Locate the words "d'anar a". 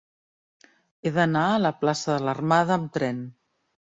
1.17-1.59